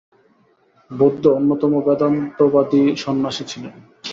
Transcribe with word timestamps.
বুদ্ধ 0.91 1.23
অন্যতম 1.37 1.71
বেদান্তবাদী 1.85 2.81
সন্ন্যাসী 2.95 3.43
ছিলেন। 3.47 3.73